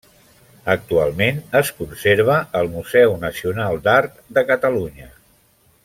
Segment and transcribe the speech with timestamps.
[0.73, 5.13] Actualment es conserva al Museu Nacional d'Art de Catalunya.